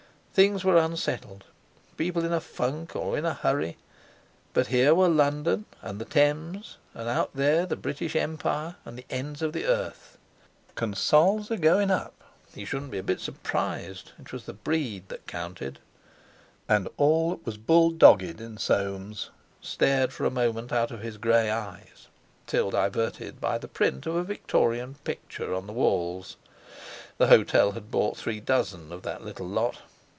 Things 0.33 0.63
were 0.63 0.77
unsettled, 0.77 1.43
people 1.97 2.23
in 2.23 2.31
a 2.31 2.39
funk 2.39 2.95
or 2.95 3.17
in 3.17 3.25
a 3.25 3.33
hurry, 3.33 3.75
but 4.53 4.67
here 4.67 4.95
were 4.95 5.09
London 5.09 5.65
and 5.81 5.99
the 5.99 6.05
Thames, 6.05 6.77
and 6.93 7.09
out 7.09 7.31
there 7.33 7.65
the 7.65 7.75
British 7.75 8.15
Empire, 8.15 8.77
and 8.85 8.97
the 8.97 9.05
ends 9.09 9.41
of 9.41 9.51
the 9.51 9.65
earth. 9.65 10.17
"Consols 10.73 11.51
are 11.51 11.57
goin' 11.57 11.91
up!" 11.91 12.13
He 12.55 12.63
should 12.63 12.83
n't 12.83 12.91
be 12.91 12.97
a 12.97 13.03
bit 13.03 13.19
surprised. 13.19 14.13
It 14.17 14.31
was 14.31 14.45
the 14.45 14.53
breed 14.53 15.09
that 15.09 15.27
counted. 15.27 15.79
And 16.69 16.87
all 16.95 17.31
that 17.31 17.45
was 17.45 17.57
bull 17.57 17.89
dogged 17.91 18.39
in 18.39 18.55
Soames 18.57 19.31
stared 19.61 20.13
for 20.13 20.23
a 20.23 20.31
moment 20.31 20.71
out 20.71 20.91
of 20.91 21.01
his 21.01 21.17
grey 21.17 21.49
eyes, 21.49 22.07
till 22.47 22.69
diverted 22.71 23.41
by 23.41 23.57
the 23.57 23.67
print 23.67 24.05
of 24.05 24.15
a 24.15 24.23
Victorian 24.23 24.95
picture 25.03 25.53
on 25.53 25.67
the 25.67 25.73
walls. 25.73 26.37
The 27.17 27.27
hotel 27.27 27.73
had 27.73 27.91
bought 27.91 28.15
three 28.15 28.39
dozen 28.39 28.93
of 28.93 29.01
that 29.01 29.25
little 29.25 29.45
lot! 29.45 29.79